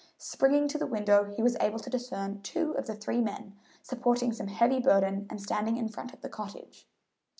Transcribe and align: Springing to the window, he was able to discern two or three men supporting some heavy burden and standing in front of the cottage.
Springing 0.17 0.67
to 0.67 0.79
the 0.79 0.87
window, 0.87 1.25
he 1.25 1.43
was 1.43 1.55
able 1.61 1.77
to 1.77 1.87
discern 1.91 2.41
two 2.41 2.73
or 2.73 2.81
three 2.81 3.21
men 3.21 3.53
supporting 3.83 4.33
some 4.33 4.47
heavy 4.47 4.79
burden 4.79 5.27
and 5.29 5.39
standing 5.39 5.77
in 5.77 5.87
front 5.87 6.11
of 6.11 6.21
the 6.21 6.27
cottage. 6.27 6.87